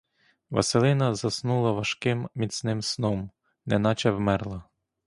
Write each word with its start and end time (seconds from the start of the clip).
Василина 0.49 1.15
заснула 1.15 1.71
важким, 1.73 2.29
міцним 2.35 2.81
сном, 2.81 3.31
неначе 3.65 4.11
вмерла. 4.11 4.63